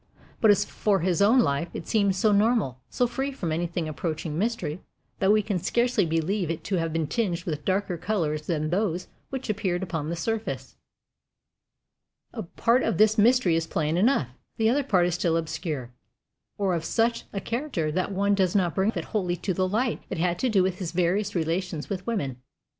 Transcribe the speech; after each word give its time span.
But 0.39 0.49
as 0.49 0.65
for 0.65 1.01
his 1.01 1.21
own 1.21 1.41
life, 1.41 1.67
it 1.75 1.87
seemed 1.87 2.15
so 2.15 2.31
normal, 2.31 2.79
so 2.89 3.05
free 3.05 3.31
from 3.31 3.51
anything 3.51 3.87
approaching 3.87 4.35
mystery, 4.35 4.81
that 5.19 5.31
we 5.31 5.43
can 5.43 5.59
scarcely 5.59 6.07
believe 6.07 6.49
it 6.49 6.63
to 6.63 6.77
have 6.77 6.91
been 6.91 7.05
tinged 7.05 7.43
with 7.43 7.63
darker 7.65 7.99
colors 7.99 8.47
than 8.47 8.71
those 8.71 9.09
which 9.29 9.47
appeared 9.47 9.83
upon 9.83 10.09
the 10.09 10.15
surface. 10.15 10.75
A 12.33 12.41
part 12.41 12.81
of 12.81 12.97
this 12.97 13.19
mystery 13.19 13.55
is 13.55 13.67
plain 13.67 13.95
enough. 13.95 14.29
The 14.57 14.71
other 14.71 14.81
part 14.83 15.05
is 15.05 15.13
still 15.13 15.37
obscure 15.37 15.93
or 16.57 16.73
of 16.73 16.83
such 16.83 17.25
a 17.31 17.39
character 17.39 17.91
that 17.91 18.11
one 18.11 18.33
does 18.33 18.55
not 18.55 18.69
care 18.69 18.69
to 18.69 18.75
bring 18.91 18.91
it 18.95 19.09
wholly 19.09 19.35
to 19.35 19.53
the 19.53 19.67
light. 19.67 20.01
It 20.09 20.17
had 20.17 20.39
to 20.39 20.49
do 20.49 20.63
with 20.63 20.79
his 20.79 20.93
various 20.93 21.35
relations 21.35 21.89
with 21.91 22.07
women. 22.07 22.37